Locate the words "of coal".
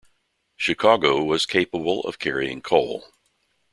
2.57-3.05